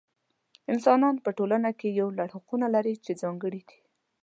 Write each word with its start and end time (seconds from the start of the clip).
انسانان 0.73 1.15
په 1.25 1.29
ټولنه 1.37 1.69
کې 1.79 1.89
یو 1.99 2.07
لړ 2.17 2.27
حقونه 2.35 2.67
لري 2.75 2.95
چې 3.05 3.11
ځانګړي 3.21 3.61
دي. 3.69 3.79